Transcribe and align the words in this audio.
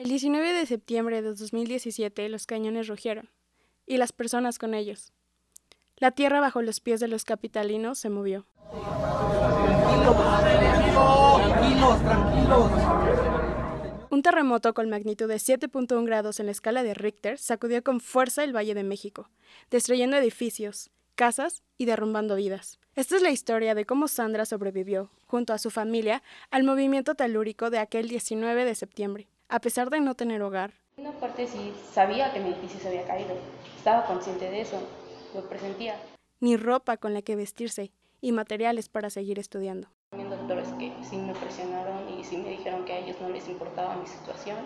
El 0.00 0.08
19 0.08 0.54
de 0.54 0.64
septiembre 0.64 1.20
de 1.20 1.34
2017 1.34 2.26
los 2.30 2.46
cañones 2.46 2.88
rugieron, 2.88 3.28
y 3.84 3.98
las 3.98 4.12
personas 4.12 4.58
con 4.58 4.72
ellos. 4.72 5.12
La 5.98 6.10
tierra 6.10 6.40
bajo 6.40 6.62
los 6.62 6.80
pies 6.80 7.00
de 7.00 7.08
los 7.08 7.26
capitalinos 7.26 7.98
se 7.98 8.08
movió. 8.08 8.46
Un 14.08 14.22
terremoto 14.22 14.72
con 14.72 14.88
magnitud 14.88 15.28
de 15.28 15.34
7.1 15.34 16.06
grados 16.06 16.40
en 16.40 16.46
la 16.46 16.52
escala 16.52 16.82
de 16.82 16.94
Richter 16.94 17.36
sacudió 17.36 17.84
con 17.84 18.00
fuerza 18.00 18.42
el 18.42 18.56
Valle 18.56 18.72
de 18.72 18.84
México, 18.84 19.28
destruyendo 19.70 20.16
edificios, 20.16 20.88
casas 21.14 21.62
y 21.76 21.84
derrumbando 21.84 22.36
vidas. 22.36 22.78
Esta 22.94 23.16
es 23.16 23.22
la 23.22 23.32
historia 23.32 23.74
de 23.74 23.84
cómo 23.84 24.08
Sandra 24.08 24.46
sobrevivió, 24.46 25.10
junto 25.26 25.52
a 25.52 25.58
su 25.58 25.68
familia, 25.68 26.22
al 26.50 26.64
movimiento 26.64 27.16
telúrico 27.16 27.68
de 27.68 27.80
aquel 27.80 28.08
19 28.08 28.64
de 28.64 28.74
septiembre. 28.74 29.28
A 29.52 29.58
pesar 29.58 29.90
de 29.90 29.98
no 29.98 30.14
tener 30.14 30.42
hogar, 30.42 30.74
una 30.96 31.10
parte 31.10 31.48
sí 31.48 31.72
sabía 31.92 32.32
que 32.32 32.38
mi 32.38 32.50
edificio 32.50 32.78
se 32.78 32.86
había 32.86 33.04
caído, 33.04 33.34
estaba 33.76 34.04
consciente 34.04 34.48
de 34.48 34.60
eso, 34.60 34.80
lo 35.34 35.48
presentía. 35.48 35.96
Ni 36.38 36.56
ropa 36.56 36.98
con 36.98 37.14
la 37.14 37.22
que 37.22 37.34
vestirse 37.34 37.90
y 38.20 38.30
materiales 38.30 38.88
para 38.88 39.10
seguir 39.10 39.40
estudiando. 39.40 39.88
También 40.10 40.30
doctores 40.30 40.68
que 40.78 40.92
sí 41.02 41.16
me 41.16 41.34
presionaron 41.34 42.08
y 42.16 42.22
sí 42.22 42.36
me 42.36 42.50
dijeron 42.50 42.84
que 42.84 42.92
a 42.92 42.98
ellos 42.98 43.16
no 43.20 43.28
les 43.28 43.48
importaba 43.48 43.96
mi 43.96 44.06
situación, 44.06 44.58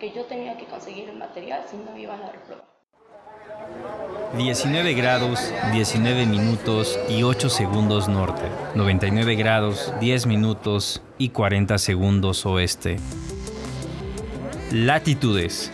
que 0.00 0.10
yo 0.10 0.24
tenía 0.24 0.56
que 0.56 0.64
conseguir 0.64 1.08
el 1.08 1.18
material 1.18 1.62
si 1.70 1.76
no 1.76 1.92
me 1.92 2.00
iban 2.00 2.20
a 2.20 2.32
reprobar. 2.32 2.64
19 4.36 4.94
grados, 4.94 5.52
19 5.72 6.26
minutos 6.26 6.98
y 7.08 7.22
8 7.22 7.48
segundos 7.48 8.08
norte. 8.08 8.42
99 8.74 9.36
grados, 9.36 9.94
10 10.00 10.26
minutos 10.26 11.00
y 11.16 11.28
40 11.28 11.78
segundos 11.78 12.44
oeste. 12.44 12.96
Latitudes. 14.72 15.70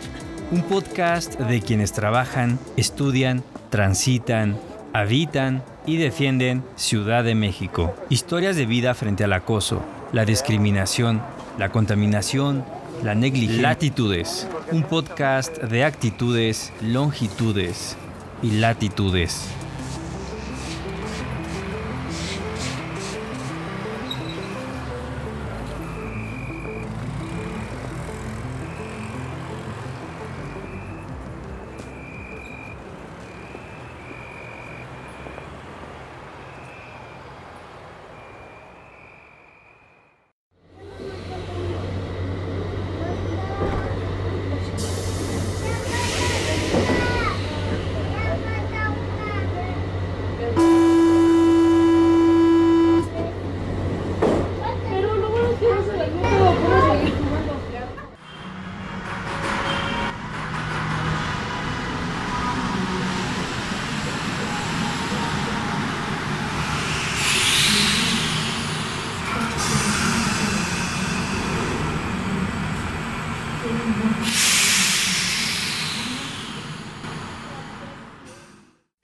Un 0.51 0.63
podcast 0.63 1.39
de 1.39 1.61
quienes 1.61 1.93
trabajan, 1.93 2.59
estudian, 2.77 3.45
transitan, 3.71 4.59
habitan 4.93 5.63
y 5.87 5.99
defienden 5.99 6.65
Ciudad 6.75 7.23
de 7.23 7.37
México. 7.37 7.95
Historias 8.09 8.57
de 8.57 8.67
vida 8.67 8.95
frente 8.95 9.23
al 9.23 9.35
acoso, 9.35 9.85
la 10.13 10.25
discriminación, 10.25 11.23
la 11.59 11.69
contaminación, 11.69 12.65
la 13.05 13.15
negligencia. 13.15 13.63
Latitudes. 13.63 14.49
Un 14.73 14.83
podcast 14.83 15.59
de 15.59 15.85
actitudes, 15.85 16.73
longitudes 16.83 17.97
y 18.43 18.51
latitudes. 18.51 19.47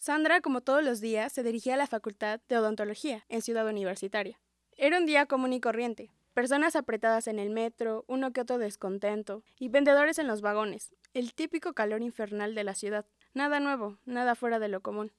Sandra, 0.04 0.42
como 0.42 0.60
todos 0.60 0.84
los 0.84 1.00
días, 1.00 1.32
se 1.32 1.42
dirigía 1.42 1.72
a 1.72 1.76
la 1.78 1.87
Facultad 1.87 2.38
de 2.47 2.59
Odontología 2.59 3.25
en 3.31 3.41
Ciudad 3.41 3.66
Universitaria. 3.66 4.38
Era 4.76 4.98
un 4.98 5.06
día 5.06 5.25
común 5.25 5.54
y 5.54 5.62
corriente. 5.62 6.10
Personas 6.34 6.76
apretadas 6.76 7.26
en 7.26 7.38
el 7.38 7.48
metro, 7.48 8.04
uno 8.06 8.31
que 8.31 8.42
otro 8.42 8.59
descontento, 8.59 9.42
y 9.59 9.70
vendedores 9.70 10.19
en 10.19 10.26
los 10.26 10.42
vagones. 10.42 10.94
El 11.15 11.32
típico 11.32 11.72
calor 11.72 12.03
infernal 12.03 12.54
de 12.54 12.65
la 12.65 12.75
ciudad. 12.75 13.06
Nada 13.32 13.60
nuevo, 13.60 13.97
nada 14.04 14.34
fuera 14.34 14.59
de 14.59 14.69
lo 14.69 14.82
común. 14.82 15.10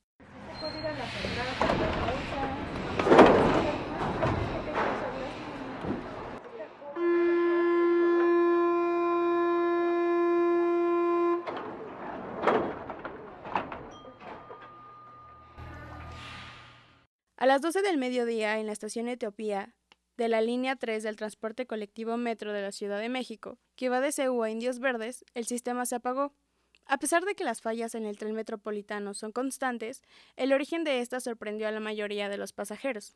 A 17.46 17.48
las 17.48 17.62
12 17.62 17.84
del 17.84 18.00
mediodía, 18.00 18.58
en 18.58 18.66
la 18.66 18.72
estación 18.72 19.08
Etiopía, 19.08 19.76
de 20.18 20.30
la 20.30 20.42
línea 20.42 20.78
3 20.78 21.04
del 21.04 21.16
transporte 21.16 21.68
colectivo 21.68 22.18
Metro 22.18 22.52
de 22.54 22.64
la 22.64 22.72
Ciudad 22.72 23.00
de 23.00 23.08
México, 23.08 23.60
que 23.76 23.88
va 23.88 24.02
de 24.02 24.12
Ceú 24.12 24.42
a 24.42 24.50
Indios 24.50 24.80
Verdes, 24.80 25.24
el 25.36 25.46
sistema 25.46 25.86
se 25.86 25.94
apagó. 25.94 26.34
A 26.88 26.98
pesar 26.98 27.24
de 27.24 27.36
que 27.36 27.44
las 27.44 27.62
fallas 27.62 27.94
en 27.94 28.08
el 28.08 28.18
tren 28.18 28.34
metropolitano 28.34 29.14
son 29.14 29.32
constantes, 29.32 30.02
el 30.38 30.54
origen 30.54 30.84
de 30.84 31.02
esta 31.02 31.20
sorprendió 31.20 31.68
a 31.68 31.72
la 31.72 31.80
mayoría 31.80 32.30
de 32.30 32.38
los 32.38 32.52
pasajeros. 32.52 33.16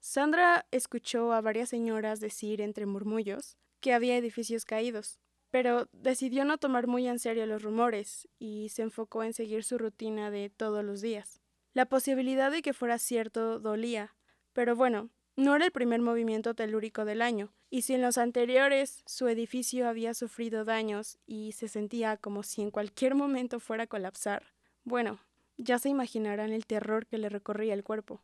Sandra 0.00 0.66
escuchó 0.72 1.32
a 1.32 1.40
varias 1.40 1.68
señoras 1.68 2.18
decir 2.18 2.60
entre 2.60 2.86
murmullos 2.86 3.56
que 3.84 3.92
había 3.92 4.16
edificios 4.16 4.64
caídos, 4.64 5.20
pero 5.50 5.90
decidió 5.92 6.46
no 6.46 6.56
tomar 6.56 6.86
muy 6.86 7.06
en 7.06 7.18
serio 7.18 7.44
los 7.44 7.62
rumores 7.62 8.26
y 8.38 8.70
se 8.70 8.80
enfocó 8.80 9.22
en 9.22 9.34
seguir 9.34 9.62
su 9.62 9.76
rutina 9.76 10.30
de 10.30 10.48
todos 10.48 10.82
los 10.82 11.02
días. 11.02 11.42
La 11.74 11.84
posibilidad 11.84 12.50
de 12.50 12.62
que 12.62 12.72
fuera 12.72 12.96
cierto 12.98 13.60
dolía, 13.60 14.16
pero 14.54 14.74
bueno, 14.74 15.10
no 15.36 15.54
era 15.54 15.66
el 15.66 15.70
primer 15.70 16.00
movimiento 16.00 16.54
telúrico 16.54 17.04
del 17.04 17.20
año, 17.20 17.52
y 17.68 17.82
si 17.82 17.92
en 17.92 18.00
los 18.00 18.16
anteriores 18.16 19.02
su 19.04 19.28
edificio 19.28 19.86
había 19.86 20.14
sufrido 20.14 20.64
daños 20.64 21.18
y 21.26 21.52
se 21.52 21.68
sentía 21.68 22.16
como 22.16 22.42
si 22.42 22.62
en 22.62 22.70
cualquier 22.70 23.14
momento 23.14 23.60
fuera 23.60 23.84
a 23.84 23.86
colapsar, 23.86 24.54
bueno, 24.82 25.20
ya 25.58 25.78
se 25.78 25.90
imaginarán 25.90 26.54
el 26.54 26.64
terror 26.64 27.04
que 27.04 27.18
le 27.18 27.28
recorría 27.28 27.74
el 27.74 27.84
cuerpo. 27.84 28.22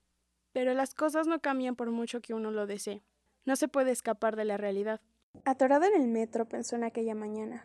Pero 0.52 0.72
las 0.72 0.94
cosas 0.94 1.26
no 1.26 1.40
cambian 1.40 1.76
por 1.76 1.90
mucho 1.90 2.22
que 2.22 2.32
uno 2.32 2.50
lo 2.50 2.66
desee. 2.66 3.02
No 3.44 3.56
se 3.56 3.68
puede 3.68 3.90
escapar 3.90 4.36
de 4.36 4.46
la 4.46 4.56
realidad. 4.56 5.02
Atorada 5.44 5.86
en 5.86 6.00
el 6.00 6.08
metro 6.08 6.46
pensó 6.46 6.76
en 6.76 6.84
aquella 6.84 7.14
mañana. 7.14 7.64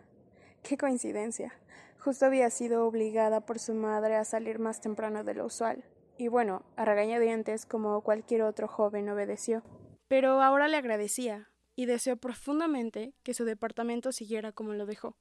Qué 0.64 0.78
coincidencia. 0.78 1.54
Justo 2.00 2.26
había 2.26 2.50
sido 2.50 2.88
obligada 2.88 3.42
por 3.42 3.60
su 3.60 3.74
madre 3.74 4.16
a 4.16 4.24
salir 4.24 4.60
más 4.60 4.80
temprano 4.80 5.24
de 5.24 5.34
lo 5.34 5.46
usual. 5.46 5.84
Y 6.18 6.30
bueno, 6.30 6.64
a 6.78 6.86
regañadientes 6.86 7.66
como 7.66 8.02
cualquier 8.02 8.44
otro 8.44 8.68
joven 8.68 9.10
obedeció. 9.10 9.64
Pero 10.08 10.42
ahora 10.42 10.68
le 10.68 10.78
agradecía 10.78 11.50
y 11.76 11.86
deseó 11.86 12.16
profundamente 12.16 13.14
que 13.24 13.34
su 13.34 13.44
departamento 13.44 14.12
siguiera 14.12 14.54
como 14.54 14.74
lo 14.74 14.86
dejó. 14.86 15.18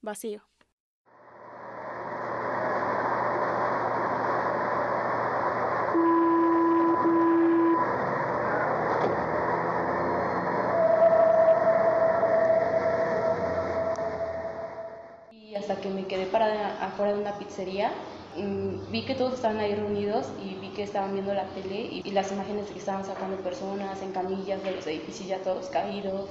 Vacío. 0.00 0.44
Que 15.82 15.90
me 15.90 16.06
quedé 16.06 16.24
parada 16.24 16.82
afuera 16.82 17.12
de 17.12 17.20
una 17.20 17.38
pizzería, 17.38 17.92
vi 18.90 19.04
que 19.04 19.14
todos 19.14 19.34
estaban 19.34 19.58
ahí 19.58 19.74
reunidos 19.74 20.28
y 20.42 20.54
vi 20.54 20.68
que 20.68 20.82
estaban 20.82 21.12
viendo 21.12 21.34
la 21.34 21.44
tele 21.48 22.00
y, 22.04 22.10
las 22.12 22.32
imágenes 22.32 22.66
de 22.66 22.72
que 22.72 22.78
estaban 22.78 23.04
sacando 23.04 23.36
personas 23.38 24.00
en 24.00 24.12
camillas 24.12 24.62
de 24.62 24.72
los 24.72 24.86
edificios 24.86 25.28
ya 25.28 25.38
todos 25.38 25.66
caídos. 25.66 26.30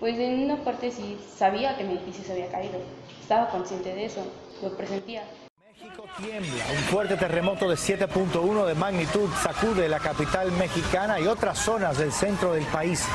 Pues 0.00 0.18
en 0.18 0.44
una 0.44 0.62
parte 0.62 0.90
sí 0.90 1.18
sabía 1.36 1.76
que 1.76 1.84
mi 1.84 1.94
edificio 1.94 2.24
se 2.24 2.32
había 2.32 2.48
caído, 2.50 2.78
estaba 3.20 3.48
consciente 3.48 3.94
de 3.94 4.04
eso, 4.04 4.24
lo 4.62 4.76
presentía. 4.76 5.24
México 5.64 6.04
tiembla, 6.16 6.64
un 6.70 6.84
fuerte 6.84 7.16
terremoto 7.16 7.68
de 7.68 7.76
7.1 7.76 8.66
de 8.66 8.74
magnitud 8.74 9.28
sacude 9.42 9.88
la 9.88 9.98
capital 9.98 10.52
mexicana 10.52 11.18
y 11.18 11.26
otras 11.26 11.58
zonas 11.58 11.98
del 11.98 12.12
centro 12.12 12.52
del 12.52 12.64
país. 12.66 13.06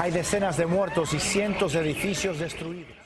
Hay 0.00 0.10
decenas 0.10 0.56
de 0.56 0.66
muertos 0.66 1.12
y 1.14 1.20
cientos 1.20 1.74
de 1.74 1.80
edificios 1.80 2.38
destruidos. 2.38 2.96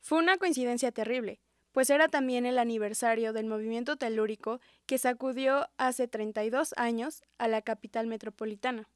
Fue 0.00 0.18
una 0.18 0.38
coincidencia 0.38 0.90
terrible 0.90 1.40
pues 1.72 1.90
era 1.90 2.08
también 2.08 2.46
el 2.46 2.58
aniversario 2.58 3.32
del 3.32 3.46
movimiento 3.46 3.96
telúrico 3.96 4.60
que 4.86 4.98
sacudió 4.98 5.68
hace 5.76 6.08
32 6.08 6.74
años 6.76 7.22
a 7.38 7.48
la 7.48 7.62
capital 7.62 8.06
metropolitana. 8.06 8.88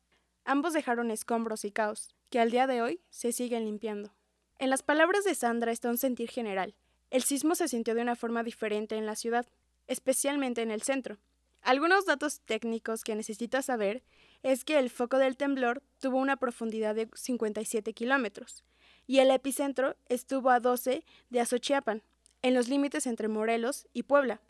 Ambos 0.45 0.73
dejaron 0.73 1.11
escombros 1.11 1.65
y 1.65 1.71
caos, 1.71 2.15
que 2.31 2.41
al 2.41 2.51
día 2.51 2.67
de 2.67 2.83
hoy 2.83 3.01
se 3.11 3.33
siguen 3.33 3.65
limpiando. 3.65 4.13
En 4.59 4.71
las 4.71 4.83
palabras 4.83 5.25
de 5.25 5.35
Sandra 5.35 5.73
está 5.73 5.89
un 5.89 5.99
sentir 5.99 6.31
general. 6.31 6.75
El 7.11 7.23
sismo 7.23 7.55
se 7.55 7.69
sintió 7.69 7.95
de 7.95 8.03
una 8.03 8.17
forma 8.17 8.43
diferente 8.43 8.97
en 8.97 9.07
la 9.07 9.17
ciudad, 9.17 9.47
especialmente 9.87 10.63
en 10.63 10.71
el 10.71 10.83
centro. 10.83 11.19
Algunos 11.63 12.05
datos 12.05 12.41
técnicos 12.41 13.05
que 13.05 13.15
necesitas 13.15 13.67
saber 13.67 14.03
es 14.43 14.65
que 14.65 14.79
el 14.79 14.91
foco 14.91 15.19
del 15.19 15.37
temblor 15.37 15.83
tuvo 15.99 16.19
una 16.19 16.37
profundidad 16.37 16.95
de 16.95 17.09
57 17.15 17.95
kilómetros 17.95 18.65
y 19.07 19.19
el 19.19 19.31
epicentro 19.31 19.97
estuvo 20.09 20.51
a 20.51 20.61
12 20.61 21.05
de 21.31 21.41
Azochiapan, 21.41 22.03
en 22.45 22.53
los 22.53 22.69
límites 22.69 23.07
entre 23.07 23.27
Morelos 23.29 23.89
y 23.95 24.03
Puebla, 24.03 24.43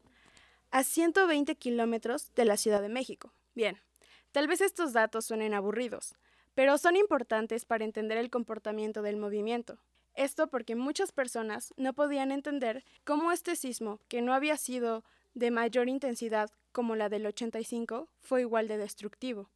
a 0.72 0.82
120 0.82 1.54
kilómetros 1.54 2.34
de 2.34 2.44
la 2.44 2.56
Ciudad 2.56 2.82
de 2.82 2.88
México. 2.88 3.32
Bien, 3.54 3.78
tal 4.32 4.48
vez 4.48 4.60
estos 4.62 4.92
datos 4.92 5.26
suenen 5.26 5.54
aburridos, 5.54 6.16
pero 6.56 6.76
son 6.76 6.96
importantes 6.96 7.64
para 7.64 7.84
entender 7.84 8.18
el 8.18 8.30
comportamiento 8.30 9.00
del 9.00 9.16
movimiento. 9.16 9.78
Esto 10.16 10.48
porque 10.48 10.74
muchas 10.74 11.12
personas 11.12 11.72
no 11.76 11.92
podían 11.92 12.32
entender 12.32 12.84
cómo 13.04 13.30
este 13.30 13.54
sismo, 13.54 14.00
que 14.08 14.22
no 14.22 14.34
había 14.34 14.56
sido 14.56 15.04
de 15.34 15.52
mayor 15.52 15.88
intensidad 15.88 16.50
como 16.72 16.96
la 16.96 17.08
del 17.08 17.26
85, 17.26 18.08
fue 18.18 18.40
igual 18.40 18.66
de 18.66 18.76
destructivo. 18.76 19.50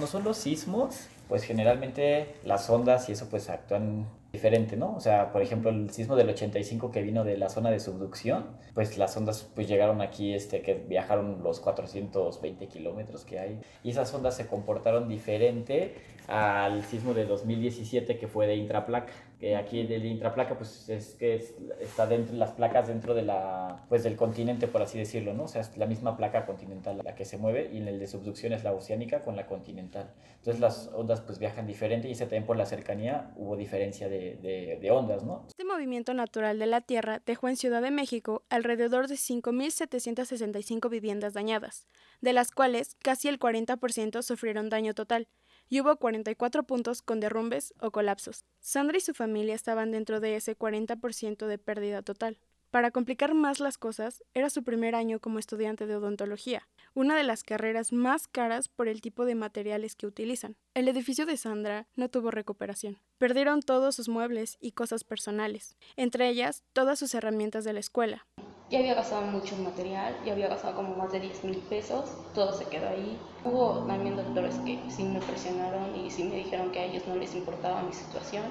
No 0.00 0.06
son 0.06 0.24
los 0.24 0.38
sismos, 0.38 1.08
pues 1.28 1.42
generalmente 1.44 2.34
las 2.44 2.70
ondas 2.70 3.10
y 3.10 3.12
eso 3.12 3.28
pues 3.28 3.50
actúan 3.50 4.06
diferente, 4.32 4.76
¿no? 4.76 4.94
O 4.96 5.00
sea, 5.00 5.30
por 5.30 5.42
ejemplo, 5.42 5.70
el 5.70 5.90
sismo 5.90 6.16
del 6.16 6.30
85 6.30 6.90
que 6.90 7.02
vino 7.02 7.22
de 7.22 7.36
la 7.36 7.50
zona 7.50 7.70
de 7.70 7.80
subducción, 7.80 8.46
pues 8.72 8.96
las 8.96 9.14
ondas 9.16 9.46
pues 9.54 9.68
llegaron 9.68 10.00
aquí, 10.00 10.32
este, 10.32 10.62
que 10.62 10.74
viajaron 10.74 11.42
los 11.42 11.60
420 11.60 12.66
kilómetros 12.68 13.24
que 13.24 13.38
hay, 13.38 13.60
y 13.82 13.90
esas 13.90 14.12
ondas 14.14 14.36
se 14.36 14.46
comportaron 14.46 15.06
diferente 15.08 15.96
al 16.30 16.84
sismo 16.84 17.12
de 17.12 17.26
2017 17.26 18.18
que 18.18 18.28
fue 18.28 18.46
de 18.46 18.56
intraplaca 18.56 19.12
que 19.40 19.56
aquí 19.56 19.86
de 19.86 19.96
intraplaca 19.96 20.56
pues 20.56 20.88
es 20.88 21.14
que 21.14 21.34
está 21.80 22.06
dentro 22.06 22.36
las 22.36 22.52
placas 22.52 22.88
dentro 22.88 23.14
de 23.14 23.22
la 23.22 23.84
pues 23.88 24.02
del 24.02 24.16
continente 24.16 24.68
por 24.68 24.82
así 24.82 24.98
decirlo 24.98 25.32
no 25.34 25.44
o 25.44 25.48
sea 25.48 25.62
es 25.62 25.76
la 25.76 25.86
misma 25.86 26.16
placa 26.16 26.46
continental 26.46 27.00
la 27.02 27.14
que 27.14 27.24
se 27.24 27.38
mueve 27.38 27.70
y 27.72 27.78
en 27.78 27.88
el 27.88 27.98
de 27.98 28.06
subducción 28.06 28.52
es 28.52 28.64
la 28.64 28.72
oceánica 28.72 29.22
con 29.22 29.36
la 29.36 29.46
continental. 29.46 30.12
Entonces 30.36 30.60
las 30.60 30.90
ondas 30.94 31.20
pues 31.20 31.38
viajan 31.38 31.66
diferente 31.66 32.08
y 32.08 32.12
ese 32.12 32.24
también 32.24 32.46
por 32.46 32.56
la 32.56 32.66
cercanía 32.66 33.32
hubo 33.36 33.56
diferencia 33.56 34.08
de, 34.08 34.36
de, 34.36 34.78
de 34.80 34.90
ondas 34.90 35.22
no 35.24 35.44
este 35.48 35.64
movimiento 35.64 36.14
natural 36.14 36.58
de 36.58 36.66
la 36.66 36.80
tierra 36.80 37.20
dejó 37.24 37.48
en 37.48 37.56
Ciudad 37.56 37.82
de 37.82 37.90
México 37.90 38.44
alrededor 38.48 39.08
de 39.08 39.16
5.765 39.16 40.88
viviendas 40.88 41.34
dañadas 41.34 41.88
de 42.20 42.32
las 42.32 42.50
cuales 42.50 42.96
casi 43.02 43.28
el 43.28 43.38
40% 43.38 44.22
sufrieron 44.22 44.68
daño 44.68 44.94
total 44.94 45.28
y 45.70 45.80
hubo 45.80 45.96
44 45.96 46.64
puntos 46.64 47.00
con 47.00 47.20
derrumbes 47.20 47.72
o 47.80 47.90
colapsos. 47.90 48.44
Sandra 48.58 48.98
y 48.98 49.00
su 49.00 49.14
familia 49.14 49.54
estaban 49.54 49.92
dentro 49.92 50.20
de 50.20 50.36
ese 50.36 50.58
40% 50.58 51.46
de 51.46 51.58
pérdida 51.58 52.02
total. 52.02 52.38
Para 52.70 52.92
complicar 52.92 53.34
más 53.34 53.58
las 53.58 53.78
cosas, 53.78 54.22
era 54.32 54.48
su 54.48 54.62
primer 54.62 54.94
año 54.94 55.18
como 55.18 55.40
estudiante 55.40 55.86
de 55.86 55.96
odontología, 55.96 56.68
una 56.94 57.16
de 57.16 57.24
las 57.24 57.42
carreras 57.42 57.92
más 57.92 58.28
caras 58.28 58.68
por 58.68 58.86
el 58.86 59.00
tipo 59.00 59.24
de 59.24 59.34
materiales 59.34 59.96
que 59.96 60.06
utilizan. 60.06 60.56
El 60.74 60.86
edificio 60.86 61.26
de 61.26 61.36
Sandra 61.36 61.88
no 61.96 62.08
tuvo 62.08 62.30
recuperación. 62.30 63.00
Perdieron 63.18 63.62
todos 63.62 63.96
sus 63.96 64.08
muebles 64.08 64.56
y 64.60 64.72
cosas 64.72 65.02
personales, 65.02 65.76
entre 65.96 66.28
ellas 66.28 66.62
todas 66.72 67.00
sus 67.00 67.12
herramientas 67.14 67.64
de 67.64 67.72
la 67.72 67.80
escuela, 67.80 68.26
ya 68.70 68.78
había 68.78 68.94
gastado 68.94 69.22
mucho 69.22 69.56
material, 69.56 70.16
ya 70.24 70.32
había 70.32 70.48
gastado 70.48 70.76
como 70.76 70.94
más 70.94 71.10
de 71.10 71.18
10 71.18 71.44
mil 71.44 71.58
pesos, 71.58 72.16
todo 72.34 72.52
se 72.52 72.64
quedó 72.66 72.88
ahí. 72.88 73.18
Hubo 73.44 73.84
también 73.84 74.16
doctores 74.16 74.54
que 74.60 74.78
sí 74.88 75.02
me 75.02 75.20
presionaron 75.20 75.94
y 75.96 76.08
sí 76.10 76.22
me 76.22 76.36
dijeron 76.36 76.70
que 76.70 76.78
a 76.78 76.84
ellos 76.84 77.06
no 77.08 77.16
les 77.16 77.34
importaba 77.34 77.82
mi 77.82 77.92
situación, 77.92 78.44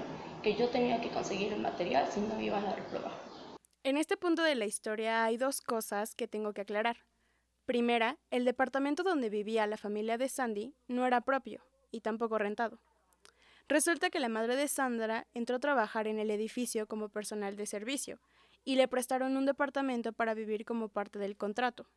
que 0.43 0.55
yo 0.55 0.69
tenía 0.69 0.99
que 0.99 1.09
conseguir 1.09 1.53
el 1.53 1.61
material 1.61 2.05
si 2.11 2.19
no 2.19 2.35
me 2.35 2.43
iban 2.43 2.65
a 2.65 2.75
reprobar. 2.75 3.13
En 3.83 3.95
este 3.95 4.17
punto 4.17 4.43
de 4.43 4.55
la 4.55 4.65
historia 4.65 5.23
hay 5.23 5.37
dos 5.37 5.61
cosas 5.61 6.15
que 6.15 6.27
tengo 6.27 6.51
que 6.51 6.61
aclarar. 6.61 6.97
Primera, 7.65 8.17
el 8.29 8.43
departamento 8.43 9.03
donde 9.03 9.29
vivía 9.29 9.67
la 9.67 9.77
familia 9.77 10.17
de 10.17 10.27
Sandy 10.27 10.75
no 10.87 11.05
era 11.07 11.21
propio 11.21 11.63
y 11.91 12.01
tampoco 12.01 12.37
rentado. 12.37 12.81
Resulta 13.69 14.09
que 14.09 14.19
la 14.19 14.29
madre 14.29 14.55
de 14.55 14.67
Sandra 14.67 15.27
entró 15.33 15.57
a 15.57 15.59
trabajar 15.59 16.07
en 16.07 16.19
el 16.19 16.31
edificio 16.31 16.87
como 16.87 17.07
personal 17.07 17.55
de 17.55 17.67
servicio, 17.67 18.19
y 18.63 18.75
le 18.75 18.87
prestaron 18.87 19.37
un 19.37 19.45
departamento 19.45 20.13
para 20.13 20.33
vivir 20.33 20.65
como 20.65 20.89
parte 20.89 21.19
del 21.19 21.37
contrato. 21.37 21.89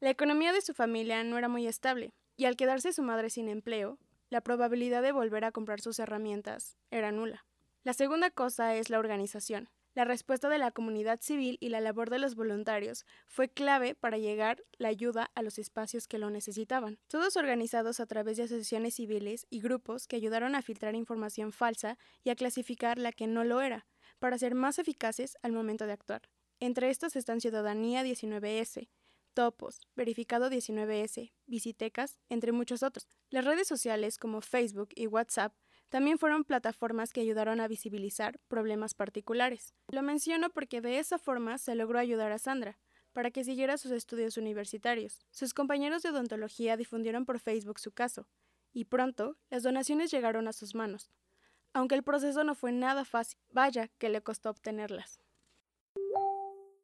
La 0.00 0.10
economía 0.10 0.52
de 0.52 0.60
su 0.60 0.74
familia 0.74 1.24
no 1.24 1.38
era 1.38 1.48
muy 1.48 1.66
estable, 1.66 2.12
y 2.36 2.44
al 2.44 2.56
quedarse 2.56 2.92
su 2.92 3.02
madre 3.02 3.30
sin 3.30 3.48
empleo, 3.48 3.98
la 4.30 4.42
probabilidad 4.42 5.02
de 5.02 5.12
volver 5.12 5.44
a 5.44 5.52
comprar 5.52 5.80
sus 5.80 5.98
herramientas 5.98 6.76
era 6.90 7.10
nula. 7.12 7.44
La 7.82 7.94
segunda 7.94 8.30
cosa 8.30 8.74
es 8.74 8.90
la 8.90 8.98
organización. 8.98 9.70
La 9.94 10.04
respuesta 10.04 10.48
de 10.48 10.58
la 10.58 10.70
comunidad 10.70 11.20
civil 11.20 11.56
y 11.60 11.70
la 11.70 11.80
labor 11.80 12.10
de 12.10 12.20
los 12.20 12.36
voluntarios 12.36 13.04
fue 13.26 13.48
clave 13.48 13.96
para 13.96 14.18
llegar 14.18 14.62
la 14.76 14.88
ayuda 14.88 15.30
a 15.34 15.42
los 15.42 15.58
espacios 15.58 16.06
que 16.06 16.18
lo 16.18 16.30
necesitaban. 16.30 17.00
Todos 17.08 17.36
organizados 17.36 17.98
a 17.98 18.06
través 18.06 18.36
de 18.36 18.44
asociaciones 18.44 18.94
civiles 18.94 19.46
y 19.50 19.60
grupos 19.60 20.06
que 20.06 20.14
ayudaron 20.14 20.54
a 20.54 20.62
filtrar 20.62 20.94
información 20.94 21.50
falsa 21.50 21.98
y 22.22 22.30
a 22.30 22.36
clasificar 22.36 22.98
la 22.98 23.10
que 23.10 23.26
no 23.26 23.42
lo 23.42 23.60
era, 23.60 23.86
para 24.18 24.38
ser 24.38 24.54
más 24.54 24.78
eficaces 24.78 25.36
al 25.42 25.52
momento 25.52 25.86
de 25.86 25.92
actuar. 25.92 26.22
Entre 26.60 26.90
estos 26.90 27.16
están 27.16 27.40
Ciudadanía 27.40 28.02
19S, 28.02 28.88
Topos, 29.34 29.80
Verificado 29.94 30.50
19S, 30.50 31.32
Visitecas, 31.46 32.18
entre 32.28 32.52
muchos 32.52 32.82
otros. 32.82 33.06
Las 33.30 33.44
redes 33.44 33.68
sociales 33.68 34.18
como 34.18 34.40
Facebook 34.40 34.88
y 34.96 35.06
WhatsApp 35.06 35.54
también 35.88 36.18
fueron 36.18 36.44
plataformas 36.44 37.12
que 37.12 37.20
ayudaron 37.20 37.60
a 37.60 37.68
visibilizar 37.68 38.40
problemas 38.48 38.94
particulares. 38.94 39.74
Lo 39.88 40.02
menciono 40.02 40.50
porque 40.50 40.80
de 40.80 40.98
esa 40.98 41.18
forma 41.18 41.58
se 41.58 41.74
logró 41.74 41.98
ayudar 41.98 42.32
a 42.32 42.38
Sandra, 42.38 42.78
para 43.12 43.30
que 43.30 43.44
siguiera 43.44 43.78
sus 43.78 43.92
estudios 43.92 44.36
universitarios. 44.36 45.24
Sus 45.30 45.54
compañeros 45.54 46.02
de 46.02 46.10
odontología 46.10 46.76
difundieron 46.76 47.24
por 47.24 47.38
Facebook 47.38 47.78
su 47.78 47.92
caso, 47.92 48.28
y 48.72 48.84
pronto 48.86 49.38
las 49.50 49.62
donaciones 49.62 50.10
llegaron 50.10 50.48
a 50.48 50.52
sus 50.52 50.74
manos 50.74 51.10
aunque 51.72 51.94
el 51.94 52.02
proceso 52.02 52.44
no 52.44 52.54
fue 52.54 52.72
nada 52.72 53.04
fácil, 53.04 53.38
vaya 53.50 53.88
que 53.98 54.08
le 54.08 54.20
costó 54.22 54.50
obtenerlas. 54.50 55.20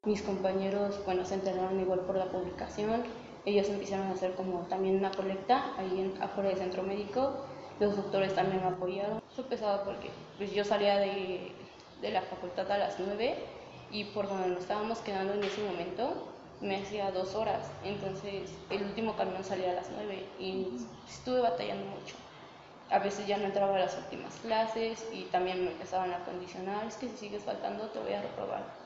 Mis 0.05 0.23
compañeros, 0.23 1.03
bueno, 1.05 1.25
se 1.25 1.35
enteraron 1.35 1.81
igual 1.81 2.00
por 2.00 2.17
la 2.17 2.26
publicación, 2.26 3.05
ellos 3.47 3.69
empezaron 3.69 4.07
a 4.09 4.12
hacer 4.12 4.35
como 4.35 4.61
también 4.67 4.97
una 4.97 5.11
colecta 5.11 5.75
ahí 5.79 6.00
en, 6.00 6.23
afuera 6.23 6.50
del 6.50 6.59
centro 6.59 6.83
médico, 6.83 7.47
los 7.81 7.97
doctores 7.97 8.35
también 8.35 8.62
me 8.62 8.69
apoyaron. 8.69 9.23
Fue 9.35 9.45
pesado 9.45 9.85
porque 9.85 10.11
pues, 10.37 10.53
yo 10.53 10.64
salía 10.64 10.99
de, 10.99 11.53
de 12.00 12.11
la 12.11 12.23
facultad 12.23 12.71
a 12.71 12.79
las 12.79 13.00
9 13.00 13.37
y 13.91 14.05
por 14.05 14.29
donde 14.29 14.49
nos 14.49 14.61
estábamos 14.61 14.99
quedando 14.99 15.35
en 15.35 15.45
ese 15.45 15.62
momento 15.62 16.29
me 16.61 16.76
hacía 16.76 17.11
dos 17.11 17.35
horas, 17.35 17.71
entonces 17.85 18.50
el 18.71 18.83
último 18.83 19.17
camión 19.17 19.43
salía 19.45 19.73
a 19.73 19.75
las 19.75 19.91
9 19.91 20.26
y 20.38 20.69
estuve 21.09 21.41
batallando 21.41 21.85
mucho 21.87 22.14
a 22.91 22.99
veces 22.99 23.26
ya 23.26 23.38
no 23.38 23.45
entraba 23.45 23.76
a 23.76 23.81
las 23.81 23.97
últimas 23.97 24.35
clases 24.37 25.05
y 25.12 25.25
también 25.25 25.64
me 25.64 25.73
empezaban 25.73 26.12
a 26.12 26.25
condicionar, 26.25 26.87
es 26.87 26.97
que 26.97 27.09
si 27.09 27.17
sigues 27.17 27.43
faltando 27.43 27.88
te 27.91 27.99
voy 27.99 28.12
a 28.12 28.23
reprobar. 28.23 28.85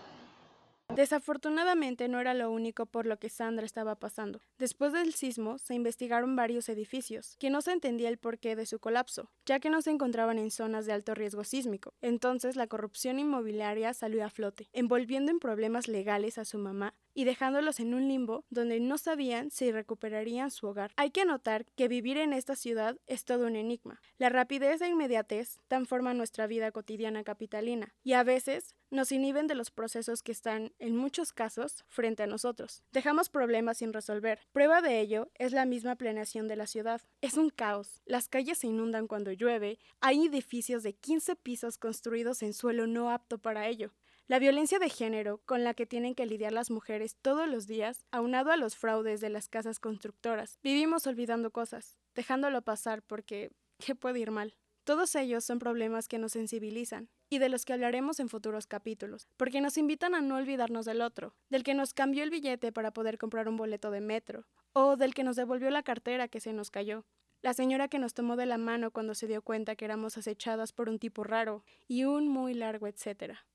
Desafortunadamente 0.95 2.09
no 2.09 2.19
era 2.19 2.33
lo 2.33 2.51
único 2.51 2.87
por 2.87 3.05
lo 3.05 3.19
que 3.19 3.29
Sandra 3.29 3.67
estaba 3.67 3.97
pasando. 3.97 4.41
Después 4.59 4.95
del 4.95 5.13
sismo 5.13 5.59
se 5.59 5.75
investigaron 5.75 6.35
varios 6.35 6.69
edificios, 6.71 7.37
que 7.39 7.51
no 7.51 7.61
se 7.61 7.73
entendía 7.73 8.09
el 8.09 8.17
porqué 8.17 8.57
de 8.57 8.65
su 8.65 8.79
colapso, 8.79 9.31
ya 9.45 9.61
que 9.61 9.69
no 9.69 9.83
se 9.83 9.91
encontraban 9.91 10.39
en 10.39 10.51
zonas 10.51 10.87
de 10.87 10.95
alto 10.95 11.15
riesgo 11.15 11.45
sísmico. 11.45 11.93
Entonces 12.01 12.57
la 12.57 12.69
corrupción 12.69 13.19
inmobiliaria 13.19 13.93
salió 13.93 14.25
a 14.25 14.31
flote, 14.31 14.71
envolviendo 14.73 15.31
en 15.31 15.41
problemas 15.41 15.89
legales 15.89 16.39
a 16.39 16.47
su 16.47 16.57
mamá 16.57 16.95
y 17.19 17.25
dejándolos 17.25 17.81
en 17.81 17.95
un 17.95 18.07
limbo 18.07 18.45
donde 18.49 18.79
no 18.79 18.97
sabían 18.97 19.51
si 19.51 19.73
recuperarían 19.73 20.53
su 20.53 20.69
hogar. 20.69 20.93
Hay 20.95 21.11
que 21.11 21.25
notar 21.25 21.67
que 21.75 21.89
vivir 21.89 22.17
en 22.17 22.33
esta 22.33 22.55
ciudad 22.55 22.97
es 23.09 23.25
todo 23.25 23.49
un 23.49 23.57
enigma. 23.57 24.01
La 24.19 24.29
rapidez 24.29 24.81
e 24.83 24.89
inmediatez 24.89 25.59
tan 25.67 25.87
forman 25.87 26.17
nuestra 26.17 26.47
vida 26.47 26.71
cotidiana 26.71 27.25
capitalina 27.25 27.93
y 28.05 28.13
a 28.13 28.23
veces 28.23 28.77
nos 28.93 29.11
inhiben 29.11 29.49
de 29.49 29.57
los 29.57 29.73
procesos 29.73 30.23
que 30.23 30.31
están, 30.31 30.73
en 30.79 30.97
muchos 30.97 31.33
casos, 31.33 31.85
frente 31.89 32.23
a 32.23 32.29
nosotros. 32.29 32.85
Dejamos 32.93 33.31
problemas 33.31 33.79
sin 33.79 33.93
resolver. 33.93 34.39
Prueba 34.53 34.81
de 34.81 35.01
ello 35.01 35.29
es 35.35 35.51
la 35.51 35.65
misma 35.65 35.97
planeación 35.97 36.47
de 36.47 36.55
la 36.55 36.69
ciudad. 36.69 37.03
Es 37.21 37.37
un 37.37 37.51
caos. 37.51 38.01
Las 38.07 38.29
calles 38.29 38.59
se 38.59 38.69
inundan 38.69 39.09
cuando 39.09 39.33
llueve. 39.33 39.81
Hay 40.01 40.27
edificios 40.27 40.85
de 40.85 40.95
15 40.95 41.35
pisos 41.35 41.79
construidos 41.79 42.45
en 42.45 42.55
suelo 42.55 42.87
no 42.87 43.11
apto 43.11 43.39
para 43.39 43.67
ello. 43.67 43.93
La 44.29 44.39
violencia 44.39 44.79
de 44.79 44.91
género 44.91 45.41
con 45.47 45.65
la 45.65 45.73
que 45.73 45.87
tienen 45.87 46.15
que 46.15 46.27
lidiar 46.27 46.53
las 46.53 46.71
mujeres 46.71 47.17
todos 47.23 47.49
los 47.49 47.67
días, 47.67 48.05
aunado 48.11 48.53
a 48.53 48.59
los 48.59 48.77
fraudes 48.77 49.23
de 49.23 49.31
las 49.31 49.49
casas 49.49 49.81
constructoras. 49.81 50.59
Vivimos 50.63 51.07
olvidando 51.07 51.51
cosas, 51.51 51.97
dejándolo 52.15 52.61
pasar 52.61 53.01
porque 53.01 53.53
¿qué 53.79 53.95
puede 53.95 54.19
ir 54.19 54.31
mal? 54.31 54.55
Todos 54.85 55.15
ellos 55.15 55.47
son 55.47 55.59
problemas 55.59 56.09
que 56.09 56.19
nos 56.19 56.33
sensibilizan 56.33 57.09
y 57.31 57.39
de 57.39 57.49
los 57.49 57.65
que 57.65 57.73
hablaremos 57.73 58.21
en 58.21 58.29
futuros 58.29 58.67
capítulos, 58.67 59.31
porque 59.39 59.63
nos 59.63 59.79
invitan 59.79 60.15
a 60.15 60.21
no 60.21 60.37
olvidarnos 60.37 60.85
del 60.85 61.01
otro, 61.01 61.35
del 61.49 61.65
que 61.65 61.73
nos 61.73 61.95
cambió 61.95 62.23
el 62.23 62.29
billete 62.29 62.71
para 62.71 62.91
poder 62.91 63.17
comprar 63.17 63.49
un 63.49 63.57
boleto 63.57 63.91
de 63.91 64.03
metro, 64.03 64.47
o 64.75 64.97
del 64.97 65.15
que 65.15 65.25
nos 65.25 65.37
devolvió 65.37 65.71
la 65.71 65.83
cartera 65.83 66.29
que 66.29 66.41
se 66.41 66.53
nos 66.53 66.71
cayó, 66.71 67.07
la 67.41 67.55
señora 67.55 67.89
que 67.89 67.99
nos 67.99 68.13
tomó 68.13 68.37
de 68.37 68.45
la 68.45 68.59
mano 68.59 68.91
cuando 68.91 69.15
se 69.15 69.27
dio 69.27 69.41
cuenta 69.41 69.75
que 69.75 69.87
éramos 69.87 70.19
acechadas 70.19 70.75
por 70.75 70.91
un 70.91 70.99
tipo 70.99 71.25
raro, 71.25 71.65
y 71.87 72.05
un 72.05 72.29
muy 72.29 72.53
largo 72.53 72.87
etcétera. 72.87 73.47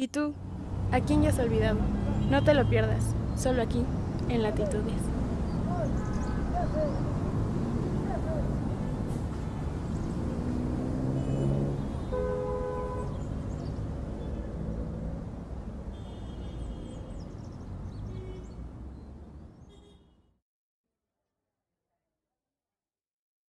¿Y 0.00 0.08
tú? 0.08 0.32
¿A 0.92 1.00
quién 1.00 1.20
ya 1.20 1.28
has 1.28 1.38
olvidado? 1.38 1.76
No 2.30 2.42
te 2.42 2.54
lo 2.54 2.66
pierdas, 2.66 3.14
solo 3.36 3.60
aquí, 3.60 3.84
en 4.30 4.42
Latitudes. 4.42 4.94